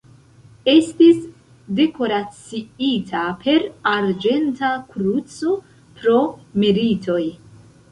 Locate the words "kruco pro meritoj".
4.97-7.23